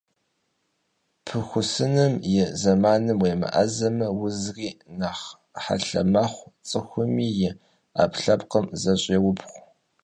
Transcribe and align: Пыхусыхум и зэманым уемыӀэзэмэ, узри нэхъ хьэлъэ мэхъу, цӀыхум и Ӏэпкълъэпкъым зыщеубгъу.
Пыхусыхум 1.25 2.13
и 2.31 2.35
зэманым 2.61 3.19
уемыӀэзэмэ, 3.23 4.07
узри 4.23 4.69
нэхъ 4.99 5.27
хьэлъэ 5.63 6.01
мэхъу, 6.11 6.47
цӀыхум 6.67 7.11
и 7.27 7.49
Ӏэпкълъэпкъым 7.95 8.65
зыщеубгъу. 8.81 9.57